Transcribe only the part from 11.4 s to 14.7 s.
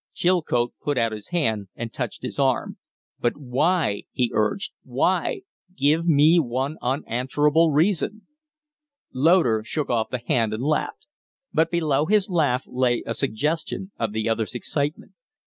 but below his laugh lay a suggestion of the other's